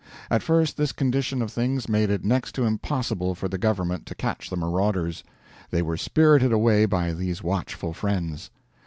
At 0.31 0.41
first 0.41 0.77
this 0.77 0.91
condition 0.93 1.43
of 1.43 1.51
things 1.51 1.87
made 1.87 2.09
it 2.09 2.25
next 2.25 2.53
to 2.53 2.65
impossible 2.65 3.35
for 3.35 3.47
the 3.47 3.59
government 3.59 4.07
to 4.07 4.15
catch 4.15 4.49
the 4.49 4.57
marauders; 4.57 5.23
they 5.69 5.83
were 5.83 5.95
spirited 5.95 6.51
away 6.51 6.87
by 6.87 7.13
these 7.13 7.43
watchful 7.43 7.93
friends. 7.93 8.49